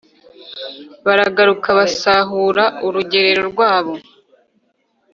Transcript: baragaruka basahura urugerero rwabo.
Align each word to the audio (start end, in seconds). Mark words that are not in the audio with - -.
baragaruka 1.05 1.69
basahura 1.79 2.63
urugerero 2.85 3.41
rwabo. 3.51 3.93